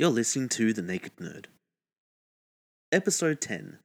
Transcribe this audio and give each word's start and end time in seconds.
You're 0.00 0.10
listening 0.10 0.48
to 0.50 0.72
The 0.72 0.80
Naked 0.80 1.16
Nerd. 1.16 1.46
Episode 2.92 3.40
10 3.40 3.78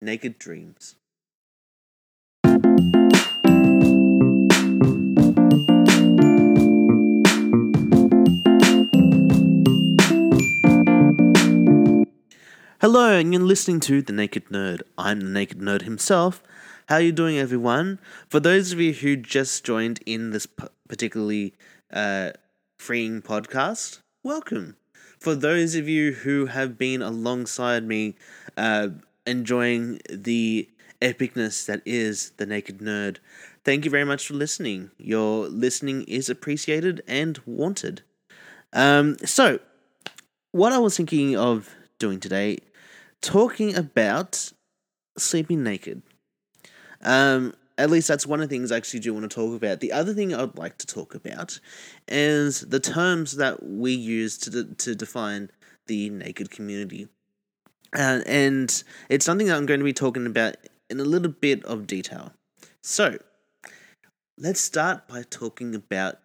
Naked 0.00 0.38
Dreams. 0.38 0.94
Hello, 12.80 13.18
and 13.18 13.32
you're 13.32 13.42
listening 13.42 13.80
to 13.80 14.00
The 14.00 14.12
Naked 14.12 14.44
Nerd. 14.50 14.82
I'm 14.96 15.18
The 15.18 15.26
Naked 15.26 15.58
Nerd 15.58 15.82
himself. 15.82 16.44
How 16.88 16.94
are 16.94 17.00
you 17.00 17.10
doing, 17.10 17.36
everyone? 17.36 17.98
For 18.28 18.38
those 18.38 18.70
of 18.70 18.78
you 18.78 18.92
who 18.92 19.16
just 19.16 19.64
joined 19.64 19.98
in 20.06 20.30
this 20.30 20.46
particularly 20.88 21.54
uh, 21.92 22.30
freeing 22.78 23.20
podcast, 23.20 23.98
welcome. 24.22 24.76
For 25.18 25.34
those 25.34 25.74
of 25.74 25.88
you 25.88 26.12
who 26.12 26.46
have 26.46 26.78
been 26.78 27.02
alongside 27.02 27.84
me, 27.84 28.14
uh, 28.56 28.88
enjoying 29.26 30.00
the 30.08 30.68
epicness 31.02 31.66
that 31.66 31.82
is 31.84 32.30
The 32.36 32.46
Naked 32.46 32.78
Nerd, 32.78 33.18
thank 33.64 33.84
you 33.84 33.90
very 33.90 34.04
much 34.04 34.26
for 34.26 34.34
listening. 34.34 34.90
Your 34.96 35.48
listening 35.48 36.04
is 36.04 36.28
appreciated 36.30 37.02
and 37.06 37.40
wanted. 37.46 38.02
Um, 38.72 39.16
so, 39.24 39.58
what 40.52 40.72
I 40.72 40.78
was 40.78 40.96
thinking 40.96 41.36
of 41.36 41.74
doing 41.98 42.20
today, 42.20 42.58
talking 43.20 43.76
about 43.76 44.52
sleeping 45.16 45.62
naked. 45.62 46.02
Um, 47.02 47.54
at 47.78 47.90
least 47.90 48.08
that's 48.08 48.26
one 48.26 48.40
of 48.40 48.48
the 48.48 48.54
things 48.54 48.72
I 48.72 48.76
actually 48.76 49.00
do 49.00 49.14
want 49.14 49.30
to 49.30 49.34
talk 49.34 49.56
about. 49.56 49.80
The 49.80 49.92
other 49.92 50.12
thing 50.12 50.34
I'd 50.34 50.58
like 50.58 50.76
to 50.78 50.86
talk 50.86 51.14
about 51.14 51.60
is 52.08 52.62
the 52.62 52.80
terms 52.80 53.36
that 53.36 53.62
we 53.62 53.92
use 53.92 54.36
to 54.38 54.50
de- 54.50 54.74
to 54.74 54.94
define 54.94 55.50
the 55.86 56.10
naked 56.10 56.50
community, 56.50 57.08
uh, 57.96 58.20
and 58.26 58.82
it's 59.08 59.24
something 59.24 59.46
that 59.46 59.56
I'm 59.56 59.64
going 59.64 59.80
to 59.80 59.84
be 59.84 59.94
talking 59.94 60.26
about 60.26 60.56
in 60.90 60.98
a 61.00 61.04
little 61.04 61.30
bit 61.30 61.64
of 61.64 61.86
detail. 61.86 62.32
So, 62.82 63.18
let's 64.36 64.60
start 64.60 65.06
by 65.06 65.22
talking 65.30 65.74
about 65.74 66.18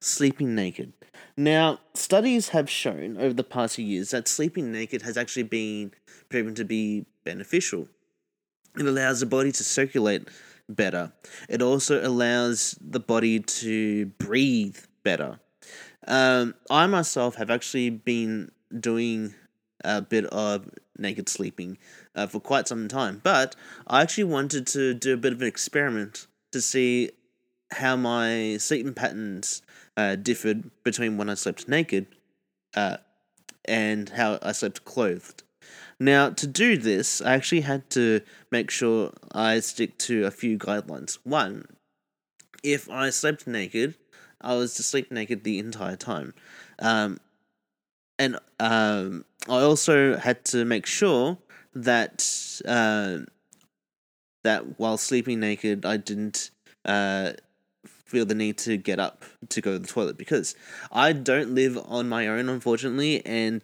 sleeping 0.00 0.54
naked. 0.54 0.92
Now, 1.36 1.80
studies 1.94 2.50
have 2.50 2.70
shown 2.70 3.16
over 3.18 3.34
the 3.34 3.44
past 3.44 3.76
few 3.76 3.84
years 3.84 4.10
that 4.10 4.28
sleeping 4.28 4.72
naked 4.72 5.02
has 5.02 5.16
actually 5.16 5.42
been 5.44 5.92
proven 6.28 6.54
to 6.54 6.64
be 6.64 7.06
beneficial. 7.24 7.88
It 8.78 8.86
allows 8.86 9.20
the 9.20 9.26
body 9.26 9.50
to 9.52 9.64
circulate 9.64 10.28
better. 10.76 11.12
It 11.48 11.62
also 11.62 12.06
allows 12.06 12.78
the 12.80 13.00
body 13.00 13.40
to 13.40 14.06
breathe 14.18 14.78
better. 15.02 15.40
Um, 16.06 16.54
I 16.70 16.86
myself 16.86 17.36
have 17.36 17.50
actually 17.50 17.90
been 17.90 18.50
doing 18.78 19.34
a 19.84 20.02
bit 20.02 20.24
of 20.26 20.68
naked 20.98 21.28
sleeping 21.28 21.78
uh, 22.14 22.26
for 22.26 22.40
quite 22.40 22.68
some 22.68 22.88
time, 22.88 23.20
but 23.22 23.56
I 23.86 24.02
actually 24.02 24.24
wanted 24.24 24.66
to 24.68 24.94
do 24.94 25.14
a 25.14 25.16
bit 25.16 25.32
of 25.32 25.42
an 25.42 25.48
experiment 25.48 26.26
to 26.52 26.60
see 26.60 27.10
how 27.72 27.96
my 27.96 28.56
sleeping 28.58 28.94
patterns 28.94 29.62
uh, 29.96 30.16
differed 30.16 30.70
between 30.82 31.16
when 31.16 31.30
I 31.30 31.34
slept 31.34 31.68
naked 31.68 32.06
uh, 32.74 32.98
and 33.64 34.08
how 34.08 34.38
I 34.42 34.52
slept 34.52 34.84
clothed. 34.84 35.42
Now, 36.02 36.30
to 36.30 36.46
do 36.46 36.78
this, 36.78 37.20
I 37.20 37.34
actually 37.34 37.60
had 37.60 37.90
to 37.90 38.22
make 38.50 38.70
sure 38.70 39.12
I 39.32 39.60
stick 39.60 39.98
to 39.98 40.24
a 40.24 40.30
few 40.30 40.58
guidelines. 40.58 41.18
One, 41.24 41.66
if 42.64 42.88
I 42.88 43.10
slept 43.10 43.46
naked, 43.46 43.96
I 44.40 44.54
was 44.54 44.74
to 44.74 44.82
sleep 44.82 45.12
naked 45.12 45.44
the 45.44 45.58
entire 45.58 45.96
time. 45.96 46.32
Um, 46.78 47.18
and 48.18 48.38
um, 48.58 49.26
I 49.46 49.60
also 49.60 50.16
had 50.16 50.42
to 50.46 50.64
make 50.64 50.86
sure 50.86 51.36
that 51.74 52.26
uh, 52.66 53.18
that 54.42 54.78
while 54.78 54.96
sleeping 54.96 55.40
naked, 55.40 55.84
I 55.84 55.98
didn't 55.98 56.50
uh, 56.86 57.32
feel 57.84 58.24
the 58.24 58.34
need 58.34 58.56
to 58.58 58.78
get 58.78 58.98
up 58.98 59.24
to 59.50 59.60
go 59.60 59.72
to 59.72 59.78
the 59.78 59.86
toilet 59.86 60.16
because 60.16 60.54
I 60.90 61.12
don't 61.12 61.54
live 61.54 61.78
on 61.86 62.08
my 62.08 62.26
own, 62.26 62.48
unfortunately, 62.48 63.24
and 63.26 63.62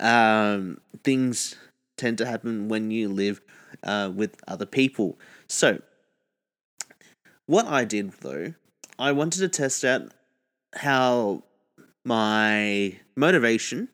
um, 0.00 0.80
things 1.02 1.56
tend 1.98 2.18
to 2.18 2.26
happen 2.26 2.68
when 2.68 2.90
you 2.90 3.08
live 3.08 3.40
uh, 3.82 4.10
with 4.14 4.36
other 4.46 4.66
people. 4.66 5.18
So, 5.48 5.82
what 7.46 7.66
I 7.66 7.84
did 7.84 8.12
though, 8.20 8.54
I 8.98 9.12
wanted 9.12 9.40
to 9.40 9.48
test 9.48 9.84
out 9.84 10.12
how 10.74 11.44
my 12.04 12.96
motivation, 13.16 13.88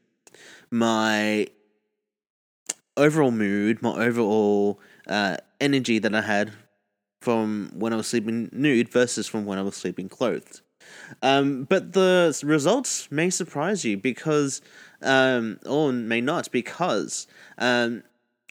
my 0.70 1.48
overall 2.97 3.31
mood, 3.31 3.82
my 3.82 3.94
overall 3.97 4.81
uh, 5.09 5.36
energy 5.60 5.98
that 5.98 6.15
I 6.15 6.22
had 6.22 6.53
from 7.21 7.72
when 7.75 7.92
I 7.92 7.97
was 7.97 8.06
sleeping 8.06 8.50
nude 8.53 8.88
versus 8.88 9.26
from 9.26 9.47
when 9.47 9.59
I 9.59 9.62
was 9.62 9.76
sleeping 9.76 10.09
clothed. 10.09 10.60
Um, 11.22 11.65
but 11.65 11.93
the 11.93 12.39
results 12.45 13.11
may 13.11 13.31
surprise 13.31 13.84
you 13.84 13.97
because, 13.97 14.61
um, 15.03 15.59
or 15.67 15.93
may 15.93 16.21
not, 16.21 16.50
because 16.50 17.27
um, 17.59 18.03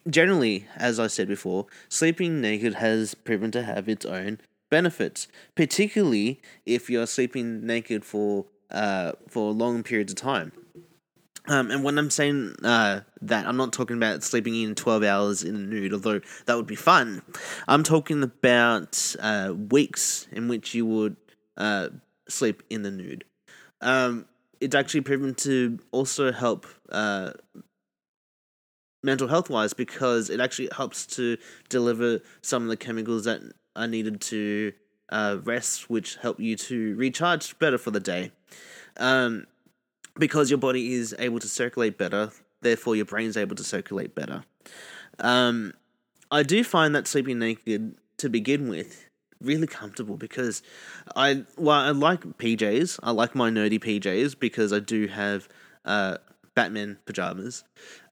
generally, 0.10 0.68
as 0.76 1.00
I 1.00 1.08
said 1.08 1.28
before, 1.28 1.68
sleeping 1.90 2.42
naked 2.42 2.76
has 2.76 3.14
proven 3.14 3.52
to 3.52 3.64
have 3.64 3.88
its 3.88 4.06
own 4.06 4.40
benefits, 4.70 5.28
particularly 5.56 6.42
if 6.66 6.90
you're 6.90 7.08
sleeping 7.08 7.66
naked 7.66 8.04
for 8.04 8.46
uh, 8.72 9.12
for 9.28 9.52
long 9.52 9.84
periods 9.84 10.14
of 10.14 10.18
time. 10.18 10.52
Um, 11.48 11.72
and 11.72 11.84
when 11.84 11.98
I'm 11.98 12.10
saying 12.10 12.56
uh, 12.64 13.02
that, 13.22 13.46
I'm 13.46 13.58
not 13.58 13.74
talking 13.74 13.98
about 13.98 14.24
sleeping 14.24 14.56
in 14.56 14.76
12 14.76 15.04
hours 15.04 15.44
in 15.44 15.56
the 15.56 15.60
nude, 15.60 15.94
although 15.94 16.22
that 16.46 16.56
would 16.56 16.68
be 16.68 16.76
fun. 16.76 17.22
I'm 17.68 17.84
talking 17.84 18.24
about 18.24 19.16
uh, 19.20 19.54
weeks 19.70 20.28
in 20.32 20.48
which 20.48 20.74
you 20.74 20.86
would 20.86 21.18
uh, 21.58 21.90
sleep 22.30 22.64
in 22.70 22.84
the 22.84 22.92
nude. 22.92 23.26
Um, 23.82 24.26
it's 24.60 24.76
actually 24.76 25.02
proven 25.02 25.36
to 25.36 25.80
also 25.92 26.32
help 26.32 26.66
uh, 26.90 27.32
mental 29.04 29.28
health 29.28 29.50
wise 29.50 29.74
because 29.74 30.30
it 30.30 30.40
actually 30.40 30.70
helps 30.76 31.06
to 31.06 31.38
deliver 31.70 32.22
some 32.42 32.64
of 32.64 32.70
the 32.70 32.78
chemicals 32.78 33.26
that 33.26 33.42
are 33.76 33.88
needed 33.88 34.22
to 34.22 34.72
uh, 35.10 35.38
rest, 35.44 35.90
which 35.90 36.16
help 36.18 36.40
you 36.40 36.56
to 36.56 36.96
recharge 36.96 37.58
better 37.60 37.78
for 37.78 37.92
the 37.92 38.00
day. 38.00 38.32
Um, 38.98 39.48
because 40.18 40.50
your 40.50 40.60
body 40.60 40.94
is 40.94 41.16
able 41.20 41.40
to 41.40 41.48
circulate 41.48 41.98
better, 41.98 42.32
therefore 42.62 42.96
your 42.96 43.06
brain's 43.06 43.36
able 43.36 43.56
to 43.56 43.64
circulate 43.64 44.16
better. 44.16 44.44
Um, 45.20 45.74
I 46.32 46.44
do 46.44 46.64
find 46.64 46.96
that 46.96 47.08
sleeping 47.08 47.40
naked 47.40 47.96
to 48.18 48.30
begin 48.30 48.70
with 48.70 49.10
really 49.44 49.68
comfortable 49.68 50.18
because 50.18 50.64
I 51.16 51.44
well 51.58 51.80
I 51.80 51.92
like 51.92 52.22
PJs. 52.22 53.00
I 53.04 53.12
like 53.12 53.36
my 53.36 53.50
nerdy 53.50 53.80
PJs 53.80 54.40
because 54.40 54.74
I 54.74 54.80
do 54.80 55.08
have 55.08 55.48
uh, 55.86 56.18
Batman 56.56 56.98
pajamas. 57.06 57.64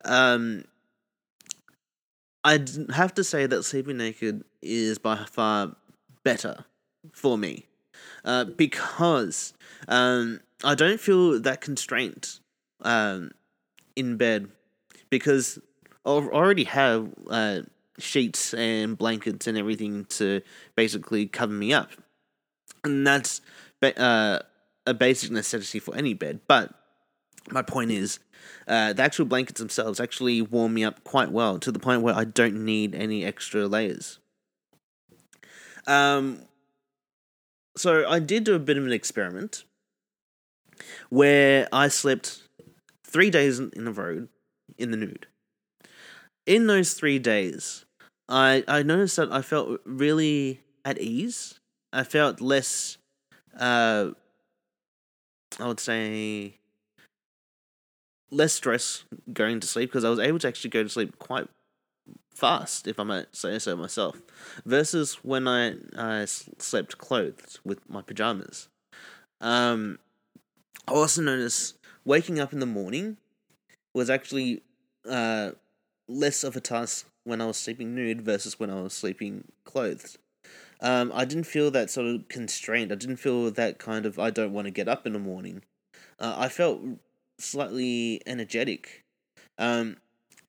Um, 0.06 0.66
I'd 2.44 2.70
have 2.94 3.14
to 3.16 3.24
say 3.24 3.46
that 3.46 3.64
sleeping 3.64 3.97
naked 3.97 4.44
is 4.62 4.97
by 4.97 5.25
far 5.25 5.75
better 6.24 6.66
for 7.14 7.38
me 7.38 7.66
uh, 8.25 8.46
because 8.46 9.53
um, 9.88 10.40
I 10.64 10.75
don't 10.75 11.00
feel 11.00 11.40
that 11.40 11.62
constraint 11.62 12.40
um, 12.81 13.31
in 13.96 14.18
bed 14.18 14.50
because 15.09 15.59
I 16.06 16.09
already 16.09 16.64
have 16.66 17.09
uh, 17.30 17.62
sheets 18.01 18.53
and 18.53 18.97
blankets 18.97 19.47
and 19.47 19.57
everything 19.57 20.06
to 20.06 20.41
basically 20.75 21.28
cover 21.28 21.53
me 21.53 21.73
up, 21.73 21.89
and 22.84 23.06
that's 23.06 23.41
uh, 23.84 24.39
a 24.85 24.94
basic 24.94 25.31
necessity 25.31 25.79
for 25.79 25.95
any 25.95 26.13
bed. 26.13 26.41
But 26.47 26.73
my 27.50 27.61
point 27.61 27.91
is, 27.91 28.19
uh, 28.67 28.93
the 28.93 29.02
actual 29.02 29.26
blankets 29.26 29.59
themselves 29.59 29.99
actually 29.99 30.41
warm 30.41 30.73
me 30.73 30.84
up 30.84 31.03
quite 31.03 31.31
well 31.31 31.59
to 31.59 31.72
the 31.72 31.79
point 31.79 32.02
where 32.02 32.16
I 32.16 32.23
don't 32.23 32.66
need 32.66 32.96
any 32.96 33.26
extra 33.26 33.67
layers. 33.67 34.20
Um, 35.87 36.43
so 37.76 38.08
I 38.08 38.20
did 38.20 38.43
do 38.43 38.53
a 38.53 38.59
bit 38.59 38.78
of 38.78 38.85
an 38.85 38.91
experiment 38.91 39.64
where 41.09 41.67
I 41.72 41.87
slept 41.87 42.43
three 43.05 43.29
days 43.29 43.59
in 43.59 43.87
a 43.87 43.91
row 43.91 44.28
in 44.78 44.91
the 44.91 44.97
nude. 44.97 45.28
In 46.46 46.67
those 46.67 46.93
three 46.93 47.20
days, 47.20 47.85
I 48.31 48.63
I 48.67 48.81
noticed 48.81 49.17
that 49.17 49.31
I 49.31 49.41
felt 49.41 49.81
really 49.85 50.61
at 50.85 50.99
ease. 50.99 51.59
I 51.91 52.03
felt 52.03 52.39
less. 52.39 52.97
Uh, 53.59 54.11
I 55.59 55.67
would 55.67 55.81
say 55.81 56.55
less 58.31 58.53
stress 58.53 59.03
going 59.33 59.59
to 59.59 59.67
sleep 59.67 59.89
because 59.89 60.05
I 60.05 60.09
was 60.09 60.19
able 60.19 60.39
to 60.39 60.47
actually 60.47 60.69
go 60.69 60.83
to 60.83 60.89
sleep 60.89 61.19
quite 61.19 61.49
fast, 62.33 62.87
if 62.87 62.97
I 62.97 63.03
might 63.03 63.35
say 63.35 63.59
so 63.59 63.75
myself, 63.75 64.22
versus 64.66 65.16
when 65.23 65.45
I 65.47 65.75
I 65.97 66.23
slept 66.25 66.97
clothed 66.97 67.59
with 67.66 67.87
my 67.89 68.01
pajamas. 68.01 68.69
Um, 69.41 69.99
I 70.87 70.93
also 70.93 71.22
noticed 71.22 71.78
waking 72.05 72.39
up 72.39 72.53
in 72.53 72.59
the 72.59 72.66
morning 72.66 73.17
was 73.93 74.09
actually 74.09 74.63
uh, 75.07 75.51
less 76.07 76.45
of 76.45 76.55
a 76.55 76.61
task 76.61 77.10
when 77.23 77.41
I 77.41 77.46
was 77.46 77.58
sleeping 77.58 77.96
nude 77.96 78.22
versus 78.22 78.59
when 78.59 78.70
I 78.70 78.82
was 78.82 78.94
sleeping 78.94 79.46
clothed. 79.64 80.18
Um, 80.82 81.12
I 81.14 81.26
didn't 81.26 81.46
feel 81.46 81.70
that 81.72 81.90
sort 81.90 82.08
of 82.08 82.28
constraint. 82.28 82.91
I 82.91 82.96
didn't 82.96 83.18
feel 83.18 83.52
that 83.52 83.78
kind 83.78 84.06
of 84.06 84.18
I 84.18 84.32
don't 84.32 84.53
want 84.53 84.66
to 84.66 84.72
get 84.72 84.88
up 84.88 85.06
in 85.06 85.14
the 85.14 85.20
morning. 85.20 85.62
Uh, 86.20 86.35
I 86.38 86.50
felt 86.50 86.82
slightly 87.38 88.22
energetic. 88.26 89.03
Um, 89.58 89.97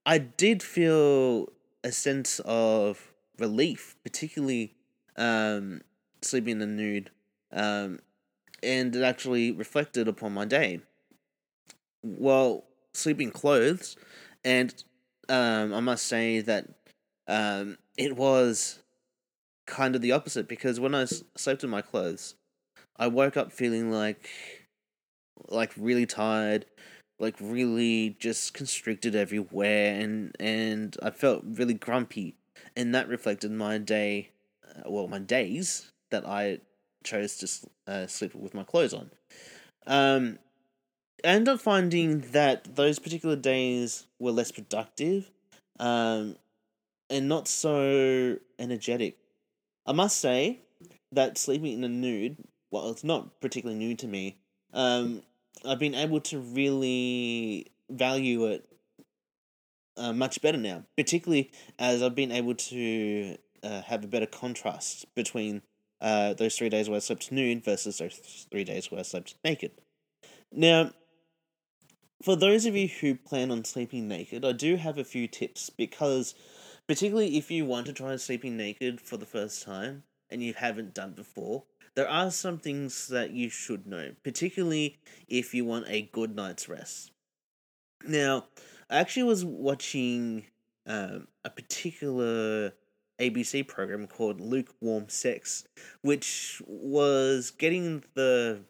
I 0.07 0.19
did 0.19 0.63
feel 0.63 1.53
a 1.85 1.93
sense 1.93 2.41
of 2.45 3.13
relief, 3.39 3.97
particularly 4.03 4.75
um, 5.17 5.83
sleeping 6.23 6.53
in 6.53 6.59
the 6.61 6.67
nude, 6.67 7.11
um, 7.53 8.01
and 8.63 8.95
it 8.97 9.03
actually 9.03 9.53
reflected 9.53 10.09
upon 10.09 10.33
my 10.33 10.45
day. 10.45 10.81
While 12.01 12.65
sleeping 12.95 13.31
clothes, 13.31 13.97
and 14.45 14.83
um, 15.29 15.73
I 15.75 15.81
must 15.81 16.07
say 16.07 16.41
that 16.41 16.69
um, 17.29 17.79
it 17.97 18.17
was 18.17 18.81
kind 19.67 19.95
of 19.95 20.03
the 20.03 20.13
opposite 20.13 20.49
because 20.49 20.81
when 20.81 20.95
I 20.95 21.07
slept 21.37 21.65
in 21.65 21.71
my 21.71 21.83
clothes, 21.83 22.35
I 22.97 23.07
woke 23.07 23.37
up 23.37 23.53
feeling 23.53 23.91
like 23.91 24.29
like 25.49 25.73
really 25.77 26.07
tired, 26.07 26.67
like 27.19 27.37
really 27.41 28.17
just 28.19 28.55
constricted 28.55 29.15
everywhere, 29.15 30.01
and 30.01 30.35
and 30.39 30.97
I 31.03 31.11
felt 31.11 31.43
really 31.45 31.75
grumpy, 31.75 32.37
and 32.77 32.95
that 32.95 33.09
reflected 33.09 33.51
my 33.51 33.79
day, 33.79 34.31
uh, 34.67 34.91
well, 34.91 35.09
my 35.09 35.19
days 35.19 35.91
that 36.11 36.27
I 36.27 36.59
chose 37.05 37.37
to 37.39 37.93
uh, 37.93 38.07
sleep 38.07 38.35
with 38.35 38.55
my 38.55 38.65
clothes 38.65 38.95
on. 38.95 39.11
Um, 39.87 40.39
I 41.25 41.29
ended 41.29 41.55
up 41.55 41.61
finding 41.61 42.21
that 42.33 42.77
those 42.77 42.99
particular 42.99 43.37
days 43.37 44.07
were 44.19 44.33
less 44.33 44.51
productive, 44.51 45.31
um, 45.79 46.37
and 47.11 47.29
not 47.29 47.47
so 47.47 48.39
energetic. 48.59 49.17
I 49.87 49.93
must 49.93 50.19
say 50.19 50.61
that 51.13 51.39
sleeping 51.39 51.75
in 51.75 51.85
a 51.85 51.89
nude, 51.89 52.37
well, 52.71 52.91
it's 52.91 53.05
not 53.05 53.41
particularly 53.41 53.79
new 53.79 53.95
to 53.97 54.07
me. 54.07 54.37
Um, 54.73 55.23
I've 55.65 55.79
been 55.79 55.95
able 55.95 56.21
to 56.23 56.39
really 56.39 57.71
value 57.91 58.47
it 58.47 58.65
uh, 59.97 60.13
much 60.13 60.41
better 60.41 60.59
now, 60.59 60.85
particularly 60.97 61.51
as 61.79 62.03
I've 62.03 62.15
been 62.15 62.33
able 62.33 62.55
to 62.55 63.37
uh, 63.63 63.83
have 63.83 64.03
a 64.05 64.09
better 64.09 64.27
contrast 64.27 65.07
between 65.15 65.63
uh, 66.01 66.35
those 66.35 66.57
three 66.57 66.69
days 66.69 66.89
where 66.89 66.97
I 66.97 67.01
slept 67.01 67.31
nude 67.31 67.65
versus 67.65 67.99
those 67.99 68.47
three 68.51 68.65
days 68.65 68.91
where 68.91 69.01
I 69.01 69.05
slept 69.05 69.35
naked. 69.45 69.73
Now, 70.51 70.91
for 72.23 72.37
those 72.37 72.67
of 72.67 72.77
you 72.77 72.89
who 72.89 73.15
plan 73.15 73.51
on 73.51 73.65
sleeping 73.65 74.09
naked, 74.09 74.45
I 74.45 74.53
do 74.53 74.77
have 74.77 74.99
a 74.99 75.05
few 75.05 75.27
tips 75.27 75.71
because, 75.71 76.35
particularly 76.87 77.37
if 77.37 77.51
you 77.51 77.65
want 77.65 77.87
to 77.87 77.93
try 77.93 78.15
sleeping 78.17 78.57
naked 78.57 79.01
for 79.01 79.17
the 79.17 79.27
first 79.27 79.63
time 79.63 80.05
and 80.31 80.43
you 80.43 80.55
haven't 80.55 80.95
done 80.95 81.13
before, 81.13 81.65
there 81.95 82.09
are 82.09 82.31
some 82.31 82.59
things 82.59 83.09
that 83.09 83.33
you 83.33 83.51
should 83.51 83.87
know, 83.87 84.13
particularly 84.23 84.99
if 85.29 85.53
you 85.53 85.65
want 85.65 85.87
a 85.89 86.09
good 86.13 86.35
night's 86.35 86.69
rest. 86.69 87.11
Now, 88.07 88.47
I 88.89 88.99
actually 88.99 89.25
was 89.25 89.45
watching 89.45 90.47
um, 90.87 91.29
a 91.45 91.51
particular 91.51 92.73
ABC 93.21 93.67
program 93.67 94.07
called 94.07 94.41
Luke 94.41 94.75
Warm 94.81 95.09
Sex, 95.09 95.65
which 96.03 96.63
was 96.67 97.51
getting 97.51 98.05
the 98.15 98.65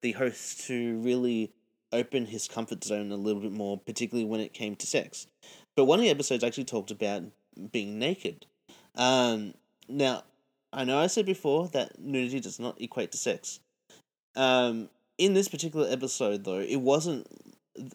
the 0.00 0.12
host 0.12 0.66
to 0.66 0.98
really 0.98 1.52
open 1.92 2.26
his 2.26 2.48
comfort 2.48 2.84
zone 2.84 3.12
a 3.12 3.16
little 3.16 3.42
bit 3.42 3.52
more, 3.52 3.78
particularly 3.78 4.28
when 4.28 4.40
it 4.40 4.52
came 4.52 4.76
to 4.76 4.86
sex. 4.86 5.26
But 5.76 5.84
one 5.84 5.98
of 5.98 6.04
the 6.04 6.10
episodes 6.10 6.44
actually 6.44 6.64
talked 6.64 6.90
about 6.90 7.24
being 7.70 7.98
naked. 7.98 8.46
Um, 8.94 9.54
now, 9.88 10.22
I 10.72 10.84
know 10.84 10.98
I 10.98 11.06
said 11.06 11.26
before 11.26 11.68
that 11.68 11.98
nudity 11.98 12.40
does 12.40 12.58
not 12.58 12.80
equate 12.80 13.12
to 13.12 13.18
sex. 13.18 13.60
Um, 14.36 14.88
in 15.18 15.34
this 15.34 15.48
particular 15.48 15.88
episode, 15.90 16.44
though, 16.44 16.60
it 16.60 16.80
wasn't 16.80 17.26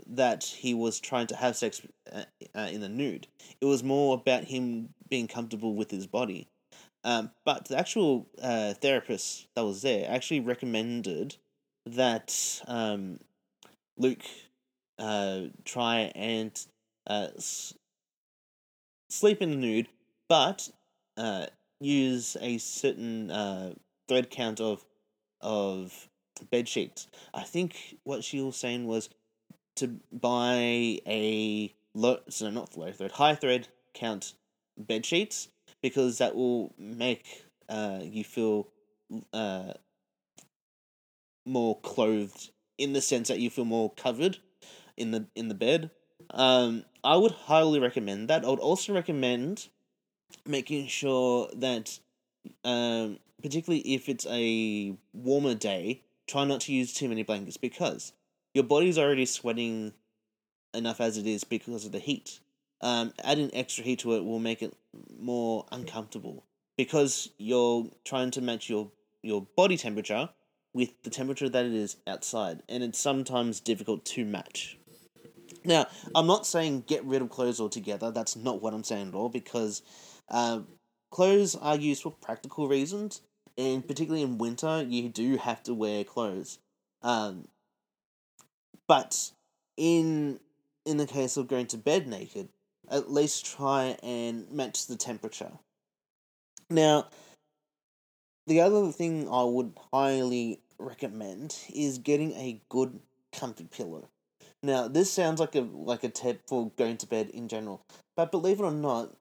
that 0.08 0.44
he 0.44 0.74
was 0.74 1.00
trying 1.00 1.28
to 1.28 1.36
have 1.36 1.56
sex 1.56 1.82
uh, 2.12 2.24
uh, 2.56 2.70
in 2.72 2.82
the 2.82 2.90
nude. 2.90 3.28
It 3.62 3.66
was 3.66 3.84
more 3.84 4.16
about 4.16 4.46
him 4.46 4.90
being 5.10 5.28
comfortable 5.28 5.76
with 5.76 5.92
his 5.92 6.08
body. 6.08 6.48
Um, 7.04 7.32
but 7.46 7.68
the 7.68 7.78
actual 7.78 8.28
uh, 8.42 8.74
therapist 8.74 9.48
that 9.56 9.64
was 9.64 9.82
there 9.82 10.10
actually 10.10 10.42
recommended 10.42 11.38
that 11.86 12.62
um, 12.68 13.20
Luke 13.98 14.24
uh, 15.00 15.44
try 15.66 16.12
and 16.16 16.52
uh, 17.08 17.30
s- 17.38 17.74
sleep 19.10 19.42
in 19.42 19.52
the 19.52 19.56
nude, 19.58 19.88
but 20.28 20.70
uh, 21.18 21.48
use 21.80 22.38
a 22.42 22.58
certain 22.58 23.32
uh, 23.32 23.74
thread 24.08 24.30
count 24.30 24.60
of 24.60 24.86
of 25.42 26.10
bed 26.50 26.68
sheets. 26.68 27.08
I 27.34 27.44
think 27.44 27.98
what 28.04 28.24
she 28.24 28.42
was 28.42 28.56
saying 28.58 28.88
was 28.88 29.10
to 29.78 30.00
buy 30.12 31.00
a 31.08 31.74
low, 31.94 32.20
so 32.30 32.50
not 32.50 32.78
low 32.78 32.92
thread, 32.92 33.12
high 33.14 33.36
thread 33.36 33.68
count 33.94 34.34
bed 34.78 35.06
sheets 35.06 35.50
because 35.82 36.20
that 36.20 36.36
will 36.36 36.74
make 36.78 37.46
uh, 37.70 38.00
you 38.04 38.24
feel 38.24 38.70
uh, 39.34 39.74
more 41.46 41.80
clothed 41.82 42.52
in 42.78 42.94
the 42.94 43.02
sense 43.02 43.28
that 43.28 43.40
you 43.40 43.50
feel 43.50 43.66
more 43.66 43.92
covered 43.92 44.38
in 44.96 45.12
the 45.12 45.28
in 45.36 45.48
the 45.48 45.56
bed. 45.56 45.92
Um, 46.32 46.86
I 47.04 47.16
would 47.16 47.32
highly 47.32 47.80
recommend 47.80 48.30
that. 48.30 48.44
I 48.44 48.50
would 48.50 48.60
also 48.60 48.94
recommend 48.94 49.68
making 50.46 50.88
sure 50.88 51.50
that, 51.56 52.00
um, 52.64 53.20
particularly 53.42 53.82
if 53.82 54.10
it's 54.10 54.26
a 54.30 54.96
warmer 55.14 55.56
day, 55.56 56.02
try 56.28 56.44
not 56.44 56.62
to 56.62 56.74
use 56.74 56.94
too 56.94 57.08
many 57.08 57.24
blankets 57.24 57.58
because 57.58 58.14
your 58.54 58.64
body's 58.64 58.98
already 58.98 59.26
sweating 59.26 59.94
enough 60.74 61.00
as 61.00 61.18
it 61.18 61.26
is 61.26 61.44
because 61.44 61.86
of 61.86 61.92
the 61.92 62.00
heat. 62.00 62.40
Um, 62.82 63.14
adding 63.24 63.50
extra 63.54 63.84
heat 63.84 64.00
to 64.00 64.16
it 64.16 64.24
will 64.24 64.40
make 64.40 64.62
it 64.62 64.76
more 65.20 65.66
uncomfortable 65.72 66.44
because 66.78 67.30
you're 67.38 67.90
trying 68.06 68.32
to 68.32 68.42
match 68.42 68.70
your 68.70 68.92
your 69.24 69.48
body 69.56 69.78
temperature 69.78 70.30
with 70.74 71.02
the 71.04 71.10
temperature 71.10 71.50
that 71.50 71.66
it 71.66 71.74
is 71.74 71.98
outside, 72.06 72.62
and 72.70 72.84
it's 72.84 73.00
sometimes 73.00 73.60
difficult 73.60 74.06
to 74.06 74.26
match. 74.26 74.78
Now, 75.66 75.88
I'm 76.16 76.28
not 76.28 76.46
saying 76.46 76.86
get 76.88 77.04
rid 77.04 77.22
of 77.22 77.30
clothes 77.30 77.60
altogether. 77.60 78.12
That's 78.12 78.36
not 78.36 78.62
what 78.62 78.74
I'm 78.74 78.84
saying 78.84 79.10
at 79.10 79.16
all 79.16 79.30
because 79.30 79.82
uh, 80.30 80.62
clothes 81.12 81.56
are 81.56 81.76
used 81.76 82.04
for 82.04 82.12
practical 82.12 82.68
reasons, 82.68 83.22
and 83.58 83.86
particularly 83.86 84.24
in 84.24 84.38
winter, 84.38 84.86
you 84.88 85.10
do 85.10 85.38
have 85.38 85.64
to 85.64 85.74
wear 85.74 86.04
clothes. 86.04 86.60
Um, 87.02 87.48
but 88.88 89.32
in 89.76 90.40
in 90.86 90.98
the 90.98 91.06
case 91.06 91.36
of 91.36 91.50
going 91.50 91.68
to 91.68 91.78
bed 91.78 92.08
naked, 92.08 92.48
at 92.90 93.12
least 93.12 93.46
try 93.46 93.98
and 94.02 94.50
match 94.50 94.88
the 94.88 94.96
temperature. 94.96 95.52
Now, 96.70 97.08
the 98.48 98.62
other 98.62 98.92
thing 98.92 99.28
I 99.30 99.44
would 99.44 99.74
highly 99.94 100.62
recommend 100.80 101.56
is 101.74 101.98
getting 101.98 102.32
a 102.34 102.62
good 102.70 103.00
comfy 103.32 103.66
pillow. 103.66 104.08
Now, 104.64 104.88
this 104.88 105.12
sounds 105.12 105.40
like 105.40 105.56
a 105.56 105.62
like 105.62 106.04
a 106.04 106.10
tip 106.10 106.42
for 106.48 106.72
going 106.78 106.98
to 106.98 107.08
bed 107.08 107.30
in 107.30 107.48
general, 107.48 107.86
but 108.16 108.32
believe 108.32 108.60
it 108.60 108.64
or 108.64 108.72
not, 108.72 109.14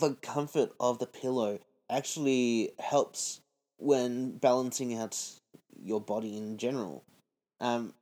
the 0.00 0.14
comfort 0.14 0.72
of 0.80 0.98
the 0.98 1.06
pillow 1.06 1.60
actually 1.88 2.72
helps 2.78 3.40
when 3.78 4.38
balancing 4.38 4.94
out 4.94 5.18
your 5.82 6.00
body 6.00 6.36
in 6.36 6.56
general. 6.58 7.04
Um, 7.60 7.94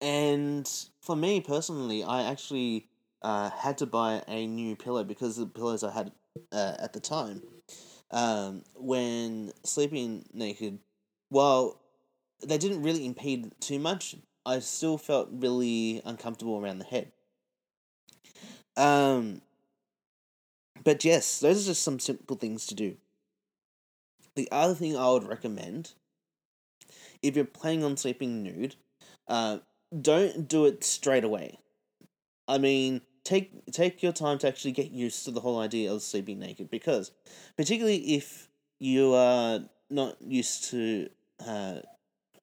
and 0.00 0.68
for 1.02 1.14
me 1.14 1.40
personally, 1.40 2.02
I 2.02 2.22
actually 2.22 2.88
uh, 3.22 3.50
had 3.50 3.78
to 3.78 3.86
buy 3.86 4.22
a 4.26 4.46
new 4.46 4.76
pillow 4.76 5.04
because 5.04 5.36
the 5.36 5.46
pillows 5.46 5.84
I 5.84 5.92
had 5.92 6.12
uh, 6.52 6.74
at 6.78 6.92
the 6.92 7.00
time, 7.00 7.42
um, 8.10 8.62
when 8.74 9.52
sleeping 9.64 10.24
naked, 10.32 10.78
while 11.28 11.80
they 12.42 12.58
didn't 12.58 12.82
really 12.82 13.06
impede 13.06 13.52
too 13.60 13.78
much, 13.78 14.16
I 14.44 14.58
still 14.60 14.98
felt 14.98 15.28
really 15.30 16.02
uncomfortable 16.04 16.58
around 16.58 16.78
the 16.78 16.84
head. 16.86 17.12
Um, 18.76 19.42
but 20.82 21.04
yes, 21.04 21.40
those 21.40 21.64
are 21.64 21.70
just 21.70 21.82
some 21.82 21.98
simple 21.98 22.36
things 22.36 22.66
to 22.66 22.74
do. 22.74 22.96
The 24.34 24.48
other 24.50 24.74
thing 24.74 24.96
I 24.96 25.10
would 25.10 25.24
recommend, 25.24 25.92
if 27.22 27.36
you're 27.36 27.44
planning 27.44 27.84
on 27.84 27.96
sleeping 27.96 28.42
nude, 28.42 28.76
uh, 29.28 29.58
don't 30.00 30.48
do 30.48 30.64
it 30.64 30.84
straight 30.84 31.24
away. 31.24 31.58
I 32.48 32.58
mean, 32.58 33.02
take 33.24 33.50
take 33.72 34.02
your 34.02 34.12
time 34.12 34.38
to 34.38 34.48
actually 34.48 34.72
get 34.72 34.90
used 34.90 35.24
to 35.24 35.30
the 35.30 35.40
whole 35.40 35.58
idea 35.60 35.92
of 35.92 36.02
sleeping 36.02 36.38
naked 36.38 36.70
because, 36.70 37.12
particularly 37.56 38.14
if 38.14 38.48
you 38.78 39.14
are 39.14 39.60
not 39.90 40.16
used 40.22 40.70
to 40.70 41.08
uh, 41.46 41.80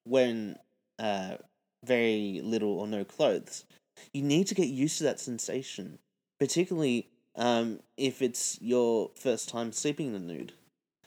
wearing 0.04 0.56
uh, 0.98 1.36
very 1.84 2.40
little 2.42 2.78
or 2.78 2.86
no 2.86 3.04
clothes, 3.04 3.64
you 4.12 4.22
need 4.22 4.46
to 4.46 4.54
get 4.54 4.68
used 4.68 4.98
to 4.98 5.04
that 5.04 5.20
sensation, 5.20 5.98
particularly 6.38 7.08
um, 7.36 7.80
if 7.96 8.22
it's 8.22 8.58
your 8.60 9.10
first 9.14 9.48
time 9.48 9.72
sleeping 9.72 10.08
in 10.08 10.12
the 10.12 10.18
nude. 10.20 10.52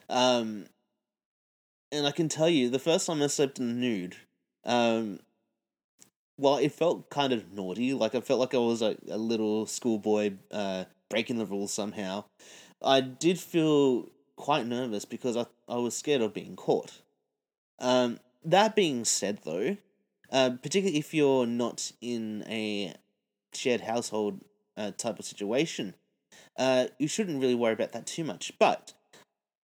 Um, 0.09 0.65
and 1.91 2.07
I 2.07 2.11
can 2.11 2.29
tell 2.29 2.49
you, 2.49 2.69
the 2.69 2.79
first 2.79 3.07
time 3.07 3.21
I 3.21 3.27
slept 3.27 3.59
in 3.59 3.67
the 3.67 3.73
nude, 3.73 4.15
um, 4.65 5.19
well, 6.41 6.57
it 6.57 6.71
felt 6.71 7.09
kind 7.11 7.31
of 7.33 7.53
naughty. 7.53 7.93
Like 7.93 8.15
I 8.15 8.19
felt 8.19 8.39
like 8.39 8.55
I 8.55 8.57
was 8.57 8.81
a, 8.81 8.97
a 9.07 9.17
little 9.17 9.67
schoolboy 9.67 10.33
uh, 10.51 10.85
breaking 11.07 11.37
the 11.37 11.45
rules 11.45 11.71
somehow. 11.71 12.23
I 12.83 13.01
did 13.01 13.39
feel 13.39 14.09
quite 14.35 14.65
nervous 14.65 15.05
because 15.05 15.37
I, 15.37 15.45
I 15.69 15.75
was 15.75 15.95
scared 15.95 16.21
of 16.21 16.33
being 16.33 16.55
caught. 16.55 17.01
Um, 17.77 18.19
that 18.43 18.75
being 18.75 19.05
said, 19.05 19.41
though, 19.45 19.77
uh, 20.31 20.49
particularly 20.63 20.97
if 20.97 21.13
you're 21.13 21.45
not 21.45 21.91
in 22.01 22.43
a 22.47 22.95
shared 23.53 23.81
household 23.81 24.41
uh, 24.75 24.91
type 24.97 25.19
of 25.19 25.25
situation, 25.25 25.93
uh, 26.57 26.87
you 26.97 27.07
shouldn't 27.07 27.39
really 27.39 27.53
worry 27.53 27.73
about 27.73 27.91
that 27.91 28.07
too 28.07 28.23
much. 28.23 28.51
But 28.57 28.93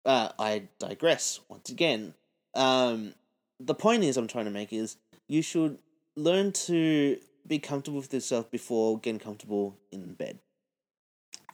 uh, 0.06 0.30
I 0.40 0.70
digress 0.80 1.40
once 1.50 1.70
again. 1.70 2.16
Um, 2.56 3.14
the 3.60 3.76
point 3.76 4.04
is, 4.04 4.18
I'm 4.18 4.28
trying 4.28 4.46
to 4.46 4.52
make 4.52 4.74
is 4.74 4.98
you 5.28 5.44
should 5.44 5.78
learn 6.16 6.52
to 6.52 7.18
be 7.46 7.60
comfortable 7.60 8.00
with 8.00 8.14
yourself 8.14 8.50
before 8.50 9.00
getting 9.00 9.20
comfortable 9.20 9.78
in 9.92 10.14
bed. 10.14 10.40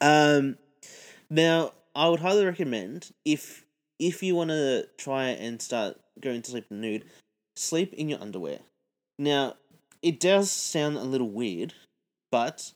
Um, 0.00 0.56
now 1.28 1.72
I 1.94 2.08
would 2.08 2.20
highly 2.20 2.44
recommend 2.44 3.10
if 3.24 3.64
if 3.98 4.22
you 4.22 4.34
want 4.34 4.50
to 4.50 4.88
try 4.96 5.26
and 5.26 5.60
start 5.60 5.98
going 6.20 6.42
to 6.42 6.50
sleep 6.50 6.70
nude, 6.70 7.04
sleep 7.56 7.92
in 7.94 8.08
your 8.08 8.20
underwear. 8.20 8.60
Now, 9.18 9.56
it 10.02 10.18
does 10.18 10.50
sound 10.50 10.96
a 10.96 11.02
little 11.02 11.28
weird, 11.28 11.74
but 12.32 12.72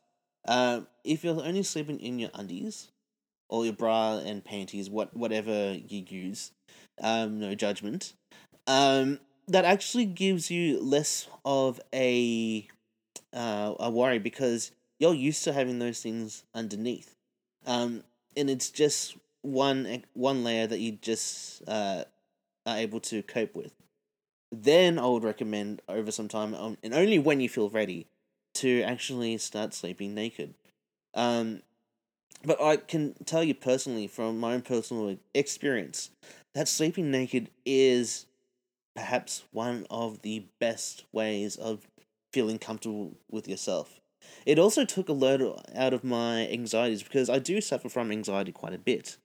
uh, 0.46 0.82
if 1.02 1.24
you're 1.24 1.42
only 1.42 1.62
sleeping 1.62 1.98
in 2.00 2.18
your 2.18 2.30
undies 2.34 2.88
or 3.48 3.64
your 3.64 3.72
bra 3.72 4.18
and 4.18 4.44
panties, 4.44 4.90
what 4.90 5.16
whatever 5.16 5.72
you 5.72 6.04
use, 6.06 6.52
um, 7.00 7.40
no 7.40 7.54
judgment. 7.54 8.12
Um, 8.66 9.20
that 9.48 9.64
actually 9.64 10.06
gives 10.06 10.50
you 10.50 10.80
less 10.80 11.28
of 11.44 11.80
a 11.92 12.66
uh, 13.32 13.74
a 13.78 13.90
worry 13.90 14.18
because 14.18 14.70
you're 14.98 15.14
used 15.14 15.44
to 15.44 15.52
having 15.52 15.78
those 15.78 16.00
things 16.00 16.44
underneath. 16.54 17.14
Um, 17.66 18.04
and 18.36 18.48
it's 18.48 18.70
just 18.70 19.16
one 19.42 20.04
one 20.14 20.44
layer 20.44 20.66
that 20.66 20.80
you 20.80 20.92
just 20.92 21.62
uh, 21.68 22.04
are 22.66 22.76
able 22.76 23.00
to 23.00 23.22
cope 23.22 23.54
with. 23.54 23.72
Then 24.52 24.98
I 24.98 25.06
would 25.06 25.24
recommend 25.24 25.82
over 25.88 26.10
some 26.10 26.28
time, 26.28 26.54
um, 26.54 26.78
and 26.82 26.94
only 26.94 27.18
when 27.18 27.40
you 27.40 27.48
feel 27.48 27.70
ready, 27.70 28.06
to 28.54 28.82
actually 28.82 29.36
start 29.38 29.74
sleeping 29.74 30.14
naked. 30.14 30.54
Um, 31.12 31.62
but 32.44 32.60
I 32.60 32.76
can 32.76 33.14
tell 33.24 33.42
you 33.42 33.54
personally, 33.54 34.06
from 34.06 34.38
my 34.38 34.54
own 34.54 34.62
personal 34.62 35.16
experience, 35.34 36.10
that 36.54 36.68
sleeping 36.68 37.10
naked 37.10 37.50
is 37.64 38.26
perhaps 38.94 39.44
one 39.50 39.86
of 39.90 40.22
the 40.22 40.46
best 40.60 41.04
ways 41.12 41.56
of 41.56 41.88
feeling 42.32 42.58
comfortable 42.58 43.16
with 43.30 43.48
yourself. 43.48 44.00
It 44.46 44.58
also 44.58 44.84
took 44.84 45.08
a 45.08 45.12
load 45.12 45.60
out 45.74 45.92
of 45.92 46.04
my 46.04 46.48
anxieties 46.48 47.02
because 47.02 47.28
I 47.28 47.38
do 47.38 47.60
suffer 47.60 47.88
from 47.88 48.10
anxiety 48.10 48.52
quite 48.52 48.72
a 48.72 48.78
bit. 48.78 49.16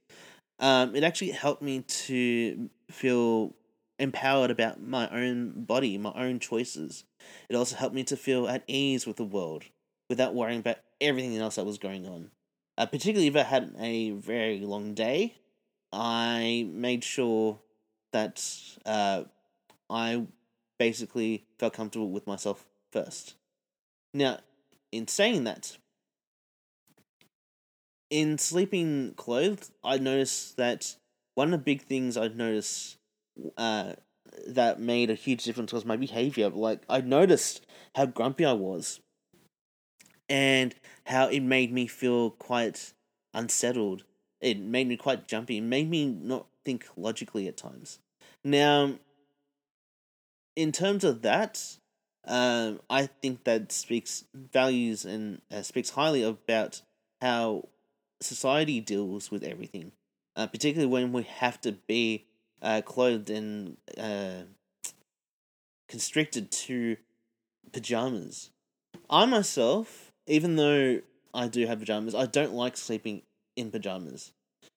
Um, 0.60 0.96
it 0.96 1.04
actually 1.04 1.32
helped 1.32 1.62
me 1.62 1.82
to 1.82 2.70
feel 2.92 3.54
empowered 3.98 4.52
about 4.52 4.82
my 4.82 5.10
own 5.10 5.64
body, 5.64 5.98
my 5.98 6.14
own 6.16 6.40
choices. 6.40 7.06
It 7.50 7.56
also 7.56 7.76
helped 7.76 7.96
me 7.96 8.04
to 8.06 8.18
feel 8.18 8.48
at 8.48 8.64
ease 8.68 9.06
with 9.06 9.18
the 9.18 9.24
world 9.24 9.64
without 10.10 10.34
worrying 10.34 10.60
about 10.60 10.78
everything 11.00 11.38
else 11.38 11.56
that 11.56 11.66
was 11.66 11.78
going 11.78 12.08
on. 12.08 12.32
Uh, 12.78 12.86
particularly 12.86 13.28
if 13.28 13.36
I 13.36 13.44
had 13.44 13.76
a 13.78 14.12
very 14.12 14.60
long 14.60 14.94
day, 14.94 15.36
I 15.92 16.68
made 16.72 17.04
sure 17.04 17.60
that 18.14 18.46
uh, 18.86 19.24
I 19.90 20.26
basically 20.78 21.46
felt 21.58 21.74
comfortable 21.74 22.10
with 22.10 22.28
myself 22.28 22.66
first. 22.92 23.36
Now, 24.14 24.40
in 24.92 25.08
saying 25.08 25.44
that, 25.44 25.78
in 28.10 28.38
sleeping 28.38 29.14
clothed, 29.16 29.70
I 29.84 29.98
noticed 29.98 30.58
that 30.58 30.96
one 31.36 31.54
of 31.54 31.60
the 31.60 31.64
big 31.64 31.84
things 31.84 32.18
I'd 32.18 32.36
noticed 32.36 32.98
uh, 33.58 33.94
that 34.48 34.80
made 34.80 35.10
a 35.10 35.16
huge 35.16 35.44
difference 35.44 35.72
was 35.72 35.86
my 35.86 35.96
behavior. 35.96 36.50
Like, 36.50 36.82
I 36.90 37.02
noticed 37.02 37.66
how 37.96 38.08
grumpy 38.08 38.46
I 38.46 38.54
was 38.54 39.00
and 40.28 40.76
how 41.06 41.28
it 41.28 41.42
made 41.42 41.72
me 41.72 41.88
feel 41.88 42.32
quite 42.32 42.94
unsettled. 43.34 44.04
It 44.42 44.60
made 44.60 44.88
me 44.88 44.98
quite 44.98 45.28
jumpy. 45.28 45.58
It 45.58 45.62
made 45.62 45.90
me 45.90 46.06
not 46.06 46.48
think 46.64 46.88
logically 46.96 47.48
at 47.48 47.58
times. 47.58 48.00
Now, 48.44 48.94
in 50.56 50.72
terms 50.72 51.04
of 51.04 51.22
that, 51.22 51.78
um, 52.26 52.80
I 52.90 53.08
think 53.08 53.44
that 53.46 53.72
speaks 53.72 54.26
values 54.34 55.06
and 55.06 55.42
uh, 55.52 55.62
speaks 55.62 55.92
highly 55.92 56.24
about 56.24 56.82
how 57.22 57.70
society 58.22 58.80
deals 58.80 59.32
with 59.32 59.44
everything, 59.44 59.92
uh, 60.36 60.48
particularly 60.48 60.92
when 60.92 61.12
we 61.12 61.24
have 61.24 61.60
to 61.62 61.74
be 61.88 62.26
uh, 62.62 62.82
clothed 62.86 63.30
and 63.30 63.78
uh, 63.98 64.44
constricted 65.88 66.52
to 66.52 66.98
pajamas. 67.72 68.52
I 69.10 69.26
myself, 69.26 70.12
even 70.28 70.56
though 70.56 71.02
I 71.34 71.48
do 71.48 71.66
have 71.66 71.80
pajamas, 71.80 72.16
I 72.16 72.26
don't 72.26 72.54
like 72.54 72.78
sleeping 72.78 73.24
in 73.56 73.72
pajamas. 73.72 74.32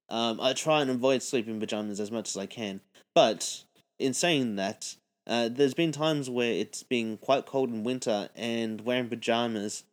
Um, 0.09 0.41
I 0.41 0.52
try 0.52 0.83
and 0.83 0.91
avoid 0.91 1.23
sleeping 1.23 1.55
in 1.55 1.61
pajamas 1.61 2.00
as 2.00 2.11
much 2.11 2.29
as 2.29 2.37
I 2.37 2.47
can, 2.47 2.81
but 3.14 3.64
in 3.99 4.14
saying 4.14 4.57
that, 4.57 4.97
uh, 5.26 5.49
there's 5.49 5.75
been 5.75 5.93
times 5.93 6.29
where 6.29 6.52
it's 6.52 6.83
been 6.83 7.17
quite 7.17 7.47
cold 7.47 7.71
in 7.71 7.85
winter 7.85 8.29
and 8.35 8.81
wearing 8.81 9.09
pajamas 9.09 9.85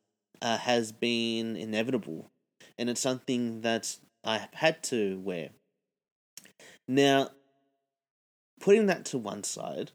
uh, 0.41 0.57
has 0.57 0.91
been 0.91 1.55
inevitable. 1.55 2.31
And 2.77 2.89
it's 2.89 3.01
something 3.01 3.61
that 3.61 3.97
I 4.23 4.37
have 4.37 4.53
had 4.53 4.83
to 4.83 5.19
wear. 5.19 5.49
Now, 6.87 7.29
putting 8.59 8.87
that 8.87 9.05
to 9.05 9.17
one 9.17 9.43
side, 9.43 9.91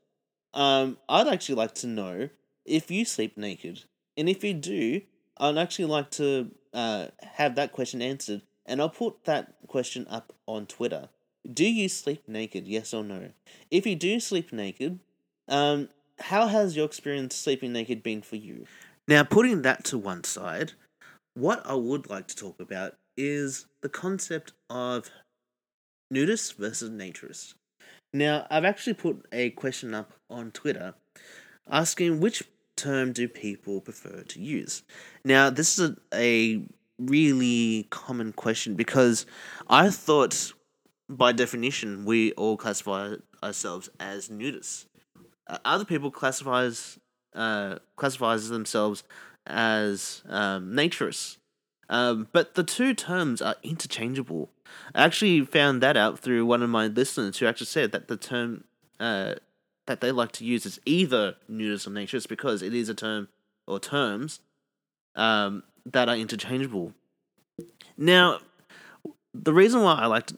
um, 0.52 0.98
I'd 1.08 1.28
actually 1.28 1.56
like 1.56 1.74
to 1.76 1.86
know 1.86 2.28
if 2.64 2.90
you 2.90 3.04
sleep 3.04 3.36
naked. 3.36 3.82
And 4.16 4.28
if 4.28 4.44
you 4.44 4.54
do, 4.54 5.00
I'd 5.38 5.58
actually 5.58 5.86
like 5.86 6.10
to 6.12 6.50
uh, 6.72 7.06
have 7.22 7.56
that 7.56 7.72
question 7.72 8.00
answered. 8.00 8.42
And 8.66 8.80
I'll 8.80 8.88
put 8.88 9.24
that 9.24 9.54
question 9.66 10.06
up 10.08 10.32
on 10.46 10.66
Twitter. 10.66 11.08
Do 11.52 11.64
you 11.64 11.88
sleep 11.88 12.22
naked? 12.26 12.66
Yes 12.66 12.94
or 12.94 13.04
no? 13.04 13.30
If 13.70 13.86
you 13.86 13.96
do 13.96 14.20
sleep 14.20 14.52
naked, 14.52 15.00
um, 15.48 15.88
how 16.18 16.46
has 16.46 16.76
your 16.76 16.86
experience 16.86 17.36
sleeping 17.36 17.72
naked 17.72 18.02
been 18.02 18.22
for 18.22 18.36
you? 18.36 18.66
Now, 19.06 19.24
putting 19.24 19.62
that 19.62 19.84
to 19.84 19.98
one 19.98 20.24
side, 20.24 20.72
what 21.34 21.62
I 21.66 21.74
would 21.74 22.08
like 22.08 22.28
to 22.28 22.36
talk 22.36 22.60
about 22.60 22.94
is 23.16 23.66
the 23.82 23.88
concept 23.88 24.52
of 24.70 25.10
nudist 26.10 26.56
versus 26.56 26.90
naturist. 26.90 27.54
Now, 28.12 28.46
I've 28.50 28.64
actually 28.64 28.94
put 28.94 29.26
a 29.32 29.50
question 29.50 29.94
up 29.94 30.12
on 30.30 30.52
Twitter 30.52 30.94
asking 31.68 32.20
which 32.20 32.44
term 32.76 33.12
do 33.12 33.28
people 33.28 33.80
prefer 33.80 34.22
to 34.22 34.40
use. 34.40 34.82
Now, 35.24 35.50
this 35.50 35.78
is 35.78 35.90
a, 35.90 35.96
a 36.14 36.62
really 36.98 37.86
common 37.90 38.32
question 38.32 38.74
because 38.74 39.26
I 39.68 39.90
thought 39.90 40.52
by 41.08 41.32
definition 41.32 42.04
we 42.04 42.32
all 42.32 42.56
classify 42.56 43.16
ourselves 43.42 43.90
as 44.00 44.28
nudists 44.28 44.86
other 45.64 45.84
people 45.84 46.10
classifies 46.10 46.98
uh, 47.34 47.76
classifies 47.96 48.48
themselves 48.48 49.02
as 49.46 50.22
um, 50.28 50.72
naturists. 50.72 51.36
Um, 51.88 52.28
but 52.32 52.54
the 52.54 52.64
two 52.64 52.94
terms 52.94 53.42
are 53.42 53.56
interchangeable. 53.62 54.50
I 54.94 55.04
actually 55.04 55.44
found 55.44 55.82
that 55.82 55.96
out 55.96 56.18
through 56.18 56.46
one 56.46 56.62
of 56.62 56.70
my 56.70 56.86
listeners 56.86 57.38
who 57.38 57.46
actually 57.46 57.66
said 57.66 57.92
that 57.92 58.08
the 58.08 58.16
term 58.16 58.64
uh, 58.98 59.34
that 59.86 60.00
they 60.00 60.10
like 60.10 60.32
to 60.32 60.44
use 60.44 60.64
is 60.64 60.80
either 60.86 61.36
nudist 61.48 61.86
or 61.86 61.90
naturist 61.90 62.28
because 62.28 62.62
it 62.62 62.72
is 62.72 62.88
a 62.88 62.94
term 62.94 63.28
or 63.66 63.78
terms 63.78 64.40
um, 65.14 65.62
that 65.84 66.08
are 66.08 66.16
interchangeable. 66.16 66.94
Now, 67.96 68.40
the 69.34 69.52
reason 69.52 69.82
why 69.82 69.94
I 69.94 70.06
like 70.06 70.26
to, 70.26 70.36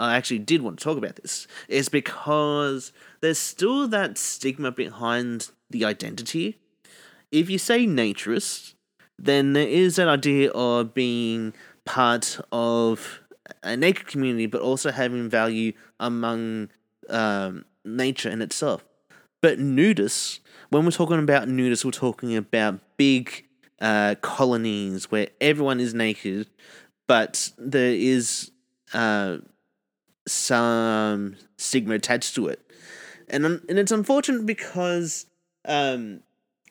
I 0.00 0.16
actually 0.16 0.38
did 0.38 0.62
want 0.62 0.78
to 0.78 0.84
talk 0.84 0.98
about 0.98 1.16
this 1.16 1.46
is 1.68 1.88
because 1.88 2.92
there's 3.20 3.38
still 3.38 3.86
that 3.88 4.18
stigma 4.18 4.72
behind 4.72 5.50
the 5.68 5.84
identity. 5.84 6.58
If 7.30 7.50
you 7.50 7.58
say 7.58 7.86
naturist, 7.86 8.74
then 9.18 9.52
there 9.52 9.68
is 9.68 9.96
that 9.96 10.08
idea 10.08 10.50
of 10.50 10.94
being 10.94 11.52
part 11.84 12.40
of 12.50 13.20
a 13.62 13.76
naked 13.76 14.06
community, 14.06 14.46
but 14.46 14.62
also 14.62 14.90
having 14.90 15.28
value 15.28 15.72
among 15.98 16.70
um, 17.08 17.64
nature 17.84 18.30
in 18.30 18.42
itself. 18.42 18.84
But 19.42 19.58
nudists, 19.58 20.40
when 20.70 20.84
we're 20.84 20.90
talking 20.90 21.18
about 21.18 21.48
nudists, 21.48 21.84
we're 21.84 21.90
talking 21.90 22.36
about 22.36 22.80
big 22.96 23.44
uh, 23.80 24.14
colonies 24.20 25.10
where 25.10 25.28
everyone 25.40 25.80
is 25.80 25.94
naked, 25.94 26.48
but 27.06 27.50
there 27.58 27.92
is 27.92 28.50
uh, 28.92 29.38
some 30.30 31.36
stigma 31.56 31.94
attached 31.94 32.34
to 32.36 32.48
it, 32.48 32.60
and 33.28 33.44
and 33.44 33.78
it's 33.78 33.92
unfortunate 33.92 34.46
because 34.46 35.26
um, 35.64 36.20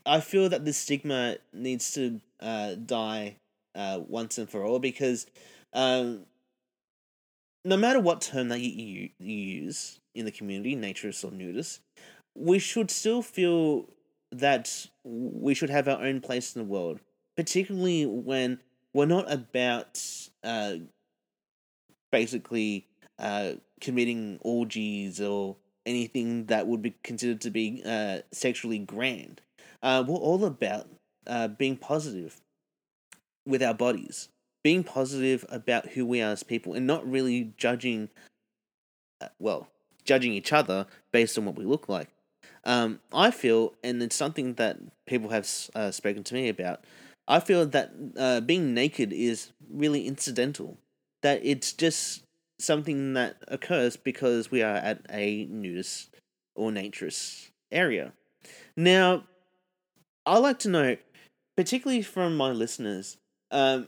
I 0.05 0.19
feel 0.21 0.49
that 0.49 0.65
this 0.65 0.77
stigma 0.77 1.37
needs 1.53 1.93
to 1.93 2.21
uh, 2.39 2.75
die 2.75 3.37
uh, 3.75 3.99
once 4.07 4.37
and 4.37 4.49
for 4.49 4.63
all 4.63 4.79
because 4.79 5.27
um, 5.73 6.25
no 7.65 7.77
matter 7.77 7.99
what 7.99 8.21
term 8.21 8.49
that 8.49 8.59
you, 8.59 8.71
you, 8.71 9.09
you 9.19 9.35
use 9.63 9.99
in 10.15 10.25
the 10.25 10.31
community, 10.31 10.75
naturist 10.75 11.23
or 11.23 11.31
nudist, 11.31 11.81
we 12.35 12.59
should 12.59 12.89
still 12.89 13.21
feel 13.21 13.87
that 14.31 14.87
we 15.03 15.53
should 15.53 15.69
have 15.69 15.87
our 15.87 16.01
own 16.01 16.21
place 16.21 16.55
in 16.55 16.61
the 16.61 16.67
world, 16.67 16.99
particularly 17.35 18.05
when 18.05 18.59
we're 18.93 19.05
not 19.05 19.31
about 19.31 20.01
uh, 20.43 20.75
basically 22.11 22.87
uh, 23.19 23.51
committing 23.81 24.39
orgies 24.41 25.21
or 25.21 25.57
anything 25.85 26.45
that 26.45 26.67
would 26.67 26.81
be 26.81 26.95
considered 27.03 27.41
to 27.41 27.49
be 27.49 27.81
uh, 27.85 28.19
sexually 28.31 28.79
grand. 28.79 29.41
Uh, 29.81 30.03
we're 30.07 30.15
all 30.15 30.45
about 30.45 30.87
uh, 31.27 31.47
being 31.47 31.75
positive 31.75 32.39
with 33.45 33.61
our 33.63 33.73
bodies, 33.73 34.29
being 34.63 34.83
positive 34.83 35.45
about 35.49 35.89
who 35.89 36.05
we 36.05 36.21
are 36.21 36.31
as 36.31 36.43
people, 36.43 36.73
and 36.73 36.85
not 36.85 37.09
really 37.09 37.53
judging, 37.57 38.09
uh, 39.21 39.27
well, 39.39 39.67
judging 40.05 40.33
each 40.33 40.53
other 40.53 40.85
based 41.11 41.37
on 41.37 41.45
what 41.45 41.57
we 41.57 41.65
look 41.65 41.89
like. 41.89 42.09
Um, 42.65 42.99
I 43.13 43.31
feel, 43.31 43.73
and 43.83 44.01
it's 44.03 44.15
something 44.15 44.55
that 44.55 44.77
people 45.07 45.29
have 45.29 45.49
uh, 45.75 45.91
spoken 45.91 46.23
to 46.25 46.33
me 46.33 46.49
about. 46.49 46.83
I 47.27 47.39
feel 47.39 47.65
that 47.65 48.45
being 48.45 48.73
naked 48.73 49.13
is 49.13 49.51
really 49.69 50.07
incidental. 50.07 50.77
That 51.21 51.41
it's 51.43 51.73
just 51.73 52.23
something 52.59 53.13
that 53.13 53.37
occurs 53.47 53.97
because 53.97 54.51
we 54.51 54.61
are 54.61 54.75
at 54.75 55.01
a 55.09 55.45
nudist 55.45 56.09
or 56.55 56.71
naturist 56.71 57.51
area. 57.71 58.13
Now, 58.75 59.23
I 60.25 60.37
like 60.37 60.59
to 60.59 60.69
know, 60.69 60.97
particularly 61.55 62.01
from 62.01 62.35
my 62.35 62.51
listeners, 62.51 63.17
um, 63.51 63.87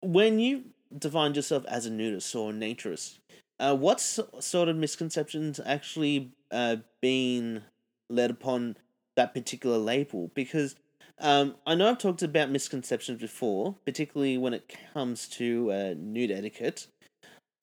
when 0.00 0.38
you 0.38 0.64
define 0.96 1.34
yourself 1.34 1.64
as 1.66 1.86
a 1.86 1.90
nudist 1.90 2.34
or 2.34 2.50
a 2.50 2.52
naturist, 2.52 3.18
uh, 3.58 3.74
what 3.74 4.00
sort 4.00 4.68
of 4.68 4.76
misconceptions 4.76 5.58
actually 5.64 6.32
uh, 6.50 6.76
been 7.00 7.62
led 8.10 8.30
upon 8.30 8.76
that 9.16 9.32
particular 9.32 9.78
label? 9.78 10.30
Because 10.34 10.76
um, 11.18 11.56
I 11.66 11.74
know 11.74 11.88
I've 11.88 11.98
talked 11.98 12.22
about 12.22 12.50
misconceptions 12.50 13.20
before, 13.20 13.76
particularly 13.86 14.36
when 14.36 14.52
it 14.52 14.76
comes 14.92 15.26
to 15.28 15.72
uh, 15.72 15.94
nude 15.96 16.30
etiquette, 16.30 16.88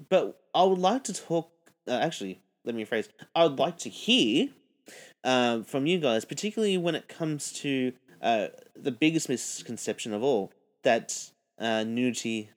but 0.10 0.39
I 0.53 0.63
would 0.63 0.79
like 0.79 1.03
to 1.05 1.13
talk. 1.13 1.51
Uh, 1.88 2.00
actually, 2.01 2.41
let 2.65 2.75
me 2.75 2.86
rephrase. 2.86 3.10
I 3.36 3.43
would 3.43 3.60
like 3.60 3.77
to 3.79 3.89
hear 3.89 4.50
um, 5.24 5.63
from 5.63 5.86
you 5.86 6.00
guys, 6.00 6.25
particularly 6.25 6.77
when 6.77 6.95
it 6.95 7.07
comes 7.07 7.51
to 7.53 7.93
uh, 8.22 8.48
the 8.75 8.91
biggest 8.91 9.29
misconception 9.29 10.13
of 10.13 10.24
all 10.24 10.51
that 10.83 11.31
uh, 11.60 11.83
nudity 11.83 12.50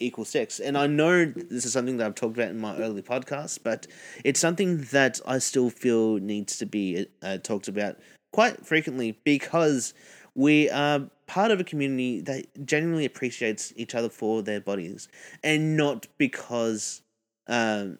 equals 0.00 0.28
sex. 0.28 0.60
And 0.60 0.76
I 0.76 0.86
know 0.86 1.24
this 1.24 1.64
is 1.64 1.72
something 1.72 1.96
that 1.98 2.06
I've 2.06 2.14
talked 2.14 2.36
about 2.36 2.50
in 2.50 2.58
my 2.58 2.76
early 2.76 3.02
podcasts, 3.02 3.58
but 3.62 3.86
it's 4.24 4.40
something 4.40 4.82
that 4.92 5.20
I 5.26 5.38
still 5.38 5.70
feel 5.70 6.16
needs 6.16 6.58
to 6.58 6.66
be 6.66 7.06
uh, 7.22 7.38
talked 7.38 7.68
about 7.68 7.98
quite 8.32 8.66
frequently 8.66 9.18
because 9.24 9.94
we 10.34 10.68
are 10.70 11.08
part 11.26 11.50
of 11.50 11.60
a 11.60 11.64
community 11.64 12.20
that 12.20 12.66
genuinely 12.66 13.04
appreciates 13.04 13.72
each 13.76 13.94
other 13.94 14.08
for 14.08 14.42
their 14.42 14.60
bodies 14.60 15.08
and 15.42 15.76
not 15.76 16.06
because 16.18 17.02
um 17.48 17.98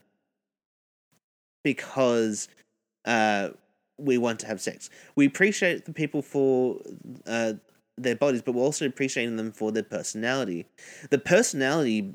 because 1.62 2.48
uh 3.04 3.50
we 3.98 4.18
want 4.18 4.40
to 4.40 4.46
have 4.46 4.60
sex. 4.60 4.90
We 5.14 5.26
appreciate 5.26 5.84
the 5.84 5.92
people 5.92 6.22
for 6.22 6.80
uh 7.26 7.54
their 7.96 8.16
bodies, 8.16 8.42
but 8.42 8.52
we're 8.52 8.62
also 8.64 8.86
appreciating 8.86 9.36
them 9.36 9.52
for 9.52 9.70
their 9.70 9.84
personality. 9.84 10.66
The 11.10 11.18
personality 11.18 12.14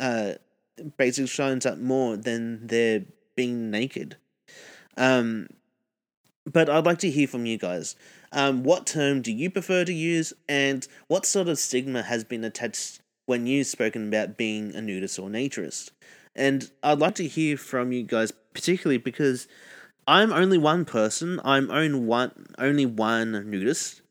uh 0.00 0.34
basically 0.98 1.28
shines 1.28 1.66
up 1.66 1.78
more 1.78 2.16
than 2.16 2.66
their 2.66 3.04
being 3.36 3.70
naked. 3.70 4.16
Um 4.96 5.48
but 6.50 6.68
I'd 6.68 6.84
like 6.84 6.98
to 6.98 7.10
hear 7.10 7.26
from 7.26 7.46
you 7.46 7.56
guys. 7.58 7.96
Um, 8.34 8.64
what 8.64 8.86
term 8.86 9.22
do 9.22 9.32
you 9.32 9.48
prefer 9.48 9.84
to 9.84 9.92
use, 9.92 10.32
and 10.48 10.86
what 11.06 11.24
sort 11.24 11.48
of 11.48 11.58
stigma 11.58 12.02
has 12.02 12.24
been 12.24 12.44
attached 12.44 13.00
when 13.26 13.46
you've 13.46 13.66
spoken 13.66 14.08
about 14.08 14.36
being 14.36 14.74
a 14.74 14.80
nudist 14.80 15.18
or 15.18 15.28
naturist? 15.28 15.90
And 16.34 16.70
I'd 16.82 16.98
like 16.98 17.14
to 17.16 17.26
hear 17.26 17.56
from 17.56 17.92
you 17.92 18.02
guys, 18.02 18.32
particularly 18.52 18.98
because 18.98 19.46
I'm 20.06 20.32
only 20.32 20.58
one 20.58 20.84
person. 20.84 21.40
I'm 21.44 21.70
only 21.70 21.98
one, 21.98 22.46
only 22.58 22.86
one 22.86 23.50
nudist. 23.50 24.02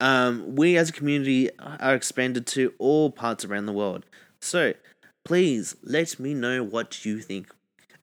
Um, 0.00 0.54
we 0.56 0.76
as 0.76 0.90
a 0.90 0.92
community 0.92 1.50
are 1.58 1.94
expanded 1.94 2.46
to 2.48 2.72
all 2.78 3.10
parts 3.10 3.44
around 3.44 3.66
the 3.66 3.72
world. 3.72 4.06
So 4.40 4.74
please 5.24 5.76
let 5.82 6.18
me 6.18 6.32
know 6.32 6.62
what 6.62 7.04
you 7.04 7.20
think 7.20 7.48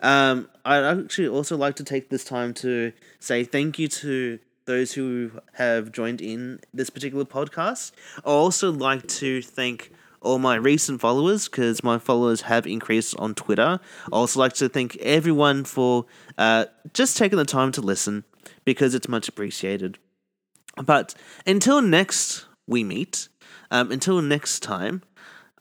um, 0.01 0.49
I'd 0.65 0.83
actually 0.83 1.27
also 1.27 1.55
like 1.55 1.75
to 1.75 1.83
take 1.83 2.09
this 2.09 2.23
time 2.23 2.53
to 2.55 2.91
say 3.19 3.43
thank 3.43 3.77
you 3.77 3.87
to 3.87 4.39
those 4.65 4.93
who 4.93 5.31
have 5.53 5.91
joined 5.91 6.21
in 6.21 6.59
this 6.73 6.89
particular 6.89 7.25
podcast. 7.25 7.91
I 8.17 8.29
also 8.29 8.71
like 8.71 9.07
to 9.07 9.41
thank 9.41 9.91
all 10.21 10.37
my 10.37 10.55
recent 10.55 11.01
followers 11.01 11.47
because 11.47 11.83
my 11.83 11.97
followers 11.97 12.41
have 12.41 12.67
increased 12.67 13.15
on 13.17 13.33
Twitter. 13.33 13.79
I 14.11 14.15
also 14.15 14.39
like 14.39 14.53
to 14.53 14.69
thank 14.69 14.95
everyone 14.97 15.63
for 15.63 16.05
uh, 16.37 16.65
just 16.93 17.17
taking 17.17 17.37
the 17.37 17.45
time 17.45 17.71
to 17.73 17.81
listen 17.81 18.23
because 18.63 18.93
it's 18.93 19.07
much 19.07 19.27
appreciated. 19.27 19.97
But 20.77 21.15
until 21.45 21.81
next 21.81 22.45
we 22.67 22.83
meet, 22.83 23.27
um, 23.71 23.91
until 23.91 24.21
next 24.21 24.61
time, 24.61 25.01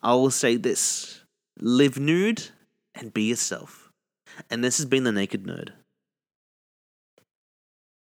I 0.02 0.14
will 0.14 0.30
say 0.30 0.56
this 0.56 1.22
live 1.58 1.98
nude 1.98 2.48
and 2.94 3.12
be 3.12 3.24
yourself. 3.24 3.90
And 4.50 4.62
this 4.62 4.76
has 4.78 4.86
been 4.86 5.04
The 5.04 5.12
Naked 5.12 5.44
Nerd. 5.44 5.70